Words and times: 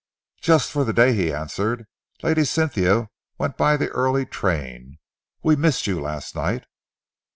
"Just 0.41 0.71
for 0.71 0.83
the 0.83 0.93
day," 0.93 1.13
he 1.13 1.31
answered. 1.31 1.85
"Lady 2.23 2.43
Cynthia 2.43 3.09
went 3.37 3.55
by 3.55 3.77
the 3.77 3.89
early 3.89 4.25
train. 4.25 4.97
We 5.43 5.55
missed 5.55 5.85
you 5.85 6.01
last 6.01 6.33
night." 6.35 6.65